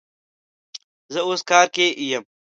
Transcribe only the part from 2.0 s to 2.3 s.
یم